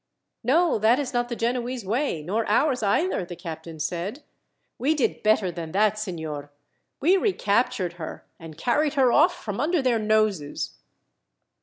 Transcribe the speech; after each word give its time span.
"No, 0.43 0.79
that 0.79 0.97
is 0.97 1.13
not 1.13 1.29
the 1.29 1.35
Genoese 1.35 1.83
way, 1.85 2.23
nor 2.23 2.43
ours 2.49 2.81
either," 2.81 3.23
the 3.23 3.35
captain 3.35 3.79
said. 3.79 4.23
"We 4.79 4.95
did 4.95 5.21
better 5.21 5.51
than 5.51 5.73
that, 5.73 5.99
signor. 5.99 6.49
We 6.99 7.17
recaptured 7.17 7.93
her, 8.01 8.25
and 8.39 8.57
carried 8.57 8.95
her 8.95 9.11
off 9.11 9.43
from 9.43 9.59
under 9.59 9.79
their 9.79 9.99
noses." 9.99 10.73